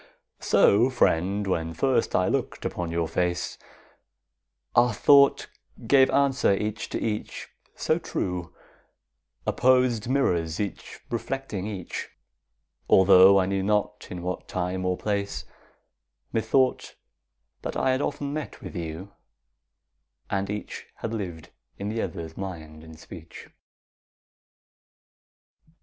[0.39, 3.59] So, friend, when first I look'd upon your face,
[4.73, 5.45] Our thought
[5.85, 8.51] gave answer each to each, so true—
[9.45, 12.09] Opposed mirrors each reflecting each—
[12.89, 15.45] Altho' I knew not in what time or place,
[16.33, 16.95] Methought
[17.61, 19.13] that I had often met with you,
[20.31, 23.49] And each had lived in the other's mind and speech.